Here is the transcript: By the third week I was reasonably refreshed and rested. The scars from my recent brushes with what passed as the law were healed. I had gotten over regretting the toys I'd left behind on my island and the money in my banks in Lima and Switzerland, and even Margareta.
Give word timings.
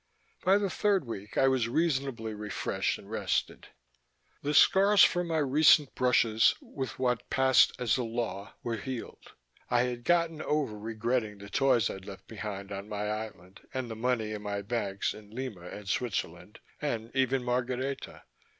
By 0.43 0.57
the 0.57 0.71
third 0.71 1.05
week 1.05 1.37
I 1.37 1.47
was 1.47 1.67
reasonably 1.69 2.33
refreshed 2.33 2.97
and 2.97 3.07
rested. 3.07 3.67
The 4.41 4.55
scars 4.55 5.03
from 5.03 5.27
my 5.27 5.37
recent 5.37 5.93
brushes 5.93 6.55
with 6.59 6.97
what 6.97 7.29
passed 7.29 7.73
as 7.79 7.97
the 7.97 8.03
law 8.03 8.55
were 8.63 8.77
healed. 8.77 9.33
I 9.69 9.83
had 9.83 10.03
gotten 10.03 10.41
over 10.41 10.75
regretting 10.75 11.37
the 11.37 11.51
toys 11.51 11.87
I'd 11.87 12.05
left 12.07 12.25
behind 12.27 12.71
on 12.71 12.89
my 12.89 13.09
island 13.09 13.59
and 13.75 13.91
the 13.91 13.95
money 13.95 14.31
in 14.31 14.41
my 14.41 14.63
banks 14.63 15.13
in 15.13 15.29
Lima 15.29 15.67
and 15.67 15.87
Switzerland, 15.87 16.61
and 16.81 17.11
even 17.15 17.43
Margareta. 17.43 18.23